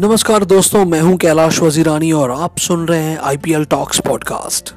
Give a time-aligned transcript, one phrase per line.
[0.00, 4.72] नमस्कार दोस्तों, मैं हूँ कैलाश वजीरानी और आप सुन रहे हैं आईपीएल टॉक्स पॉडकास्ट।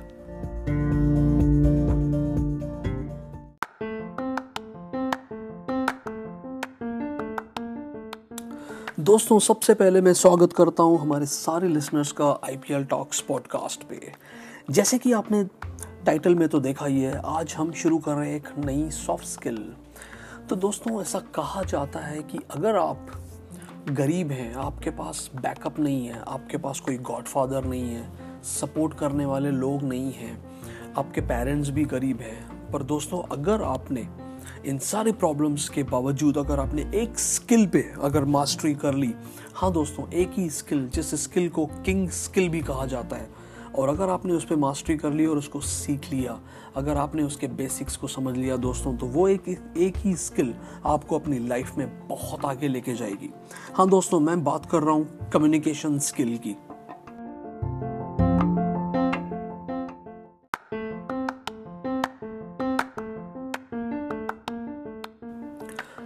[8.99, 14.11] दोस्तों, सबसे पहले मैं स्वागत करता हूँ हमारे सारे लिसनर्स का आईपीएल टॉक्स पॉडकास्ट पे।
[14.71, 15.43] जैसे कि आपने
[16.05, 19.25] टाइटल में तो देखा ही है, आज हम शुरू कर रहे हैं एक नई सॉफ्ट
[19.25, 19.63] स्किल
[20.49, 23.07] तो दोस्तों, ऐसा कहा जाता है कि अगर आप
[23.89, 29.25] गरीब हैं, आपके पास बैकअप नहीं है, आपके पास कोई गॉडफादर नहीं है सपोर्ट करने
[29.25, 30.37] वाले लोग नहीं हैं,
[30.97, 34.07] आपके पेरेंट्स भी गरीब हैं। पर दोस्तों, अगर आपने
[34.65, 39.13] इन सारे प्रॉब्लम्स के बावजूद अगर आपने एक स्किल पे अगर मास्टरी कर ली
[39.53, 43.29] हाँ दोस्तों, एक ही स्किल जिस स्किल को किंग स्किल भी कहा जाता है
[43.75, 46.39] और अगर आपने उस पर मास्टरी कर ली और उसको सीख लिया,
[46.75, 50.53] अगर आपने उसके बेसिक्स को समझ लिया दोस्तों तो वो एक एक ही स्किल
[50.85, 53.29] आपको अपनी लाइफ में बहुत आगे लेके जाएगी।
[53.75, 56.55] हाँ दोस्तों, मैं बात कर रहा हूँ कम्युनिकेशन स्किल की।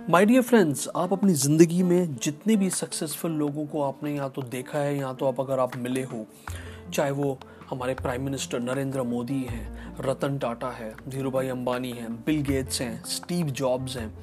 [0.10, 4.42] माय डियर फ्रेंड्स आप अपनी ज़िंदगी में जितने भी सक्सेसफुल लोगों को आपने या तो
[4.42, 6.26] देखा है या तो आप अगर आप मिले हो
[6.94, 7.38] चाहे वो
[7.70, 12.82] हमारे प्राइम मिनिस्टर नरेंद्र मोदी हैं, रतन टाटा है धीरू भाई अंबानी हैं बिल गेट्स
[12.82, 14.14] हैं स्टीव जॉब्स हैं।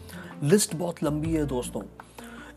[0.42, 1.82] लिस्ट बहुत लंबी है दोस्तों।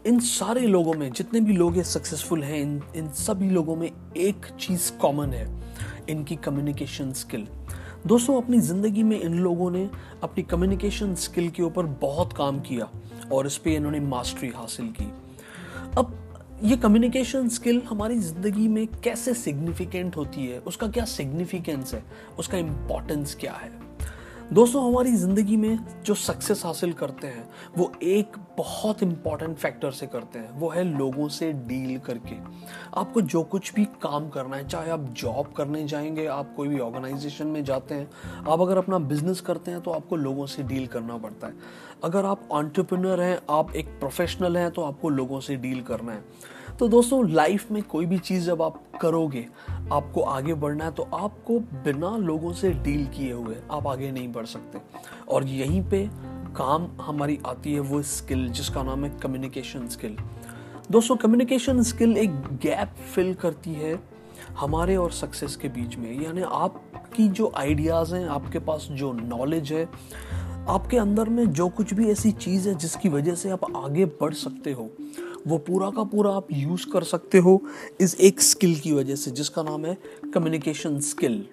[0.06, 3.90] इन सारे लोगों में, जितने भी लोग ये सक्सेसफुल हैं, इन इन सभी लोगों में
[4.18, 5.48] एक चीज़ कॉमन है,
[6.10, 7.48] इनकी कम्युनिकेशन स्किल
[8.08, 9.90] दोस्तों, अपनी ज़िंदगी में इन लोगों ने
[10.24, 12.90] अपनी कम्युनिकेशन स्किल के ऊपर बहुत काम किया
[13.32, 15.12] और इस पर इन्होंने मास्टरी हासिल की।
[16.64, 20.60] ये कम्युनिकेशन स्किल हमारी ज़िंदगी में कैसे सिग्निफिकेंट होती है?
[20.60, 22.04] उसका क्या सिग्निफिकेंस है?
[22.40, 23.83] उसका इम्पोर्टेंस क्या है?
[24.54, 30.08] दोस्तों, हमारी ज़िंदगी में जो सक्सेस हासिल करते हैं, वो एक बहुत इंपॉर्टेंट फैक्टर से
[30.08, 32.36] करते हैं। वो है लोगों से डील करके।
[32.98, 36.80] आपको जो कुछ भी काम करना है, चाहे आप जॉब करने जाएँगे, आप कोई भी
[36.80, 38.10] ऑर्गेनाइजेशन में जाते हैं,
[38.48, 41.54] आप अगर अपना बिज़नेस करते हैं तो आपको लोगों से डील करना पड़ता है।
[42.04, 46.24] अगर आप ऑन्टरप्रिनर हैं, आप एक प्रोफेशनल हैं तो आपको लोगों से डील करना है।
[46.80, 49.46] तो दोस्तों लाइफ में कोई भी चीज़ जब आप करोगे,
[49.92, 54.32] आपको आगे बढ़ना है तो आपको बिना लोगों से डील किए हुए आप आगे नहीं
[54.34, 54.80] बढ़ सकते।
[55.30, 56.08] और यहीं पे
[56.56, 60.18] काम हमारी आती है, वो स्किल जिसका नाम है कम्युनिकेशन स्किल
[60.92, 64.00] दोस्तों कम्युनिकेशन स्किल एक गैप फिल करती है
[64.60, 69.72] हमारे और सक्सेस के बीच में। यानी आपकी जो आइडियाज़ हैं, आपके पास जो नॉलेज
[69.74, 69.88] है,
[70.70, 74.34] आपके अंदर में जो कुछ भी ऐसी चीज़ है जिसकी वजह से आप आगे बढ़
[74.34, 74.90] सकते हो
[75.48, 77.62] वो पूरा का पूरा आप यूज़ कर सकते हो
[78.02, 79.98] इस एक स्किल की वजह से, जिसका नाम है
[80.34, 81.46] कम्युनिकेशन स्किल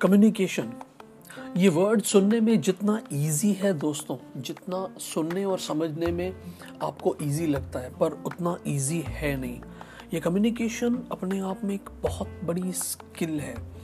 [0.00, 0.72] कम्युनिकेशन
[1.56, 6.32] ये वर्ड सुनने में जितना इजी है दोस्तों, जितना सुनने और समझने में
[6.82, 9.60] आपको इजी लगता है, पर उतना इजी है नहीं।
[10.14, 13.79] ये कम्युनिकेशन अपने आप में एक बहुत बड़ी स्किल है।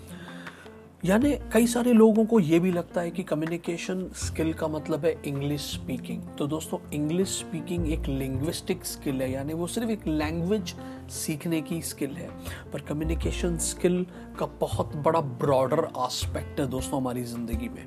[1.06, 5.15] यानी कई सारे लोगों को ये भी लगता है कि कम्युनिकेशन स्किल का मतलब है
[5.27, 10.75] इंग्लिश स्पीकिंग तो दोस्तों इंग्लिश स्पीकिंग एक लिंग्विस्टिक स्किल है, यानी वो सिर्फ़ एक लैंग्वेज
[11.15, 12.28] सीखने की स्किल है।
[12.72, 14.05] पर कम्युनिकेशन स्किल
[14.39, 17.87] का बहुत बड़ा ब्रॉडर आस्पेक्ट है दोस्तों हमारी ज़िंदगी में।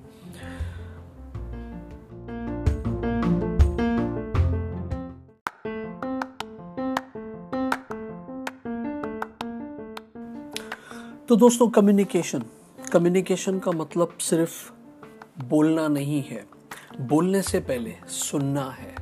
[11.27, 12.43] तो दोस्तों कम्युनिकेशन
[12.93, 14.71] कम्युनिकेशन का मतलब सिर्फ़
[15.45, 16.47] बोलना नहीं है।
[17.01, 18.95] बोलने से पहले सुनना है।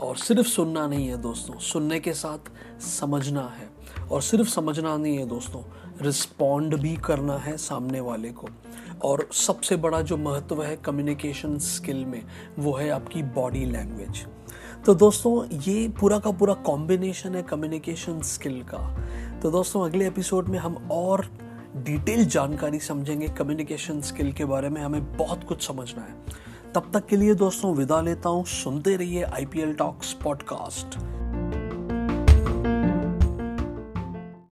[0.00, 2.38] और सिर्फ़ सुनना नहीं है दोस्तों, सुनने के साथ
[2.80, 3.70] समझना है।
[4.10, 5.62] और सिर्फ़ समझना नहीं है दोस्तों
[6.02, 8.48] रिस्पॉन्ड भी करना है सामने वाले को।
[9.02, 12.24] और सबसे बड़ा जो महत्व है कम्युनिकेशन स्किल में,
[12.58, 14.26] वो है आपकी बॉडी लैंग्वेज
[14.86, 19.08] तो दोस्तों, ये पूरा का पूरा कॉम्बिनेशन है कम्युनिकेशन स्किल का।
[19.42, 24.82] तो दोस्तों, अगले एपिसोड में हम और डिटेल जानकारी समझेंगे कम्युनिकेशन स्किल के बारे में,
[24.82, 26.14] हमें बहुत कुछ समझना है।
[26.74, 30.98] तब तक के लिए दोस्तों, विदा लेता हूँ। सुनते रहिए I P L talks podcast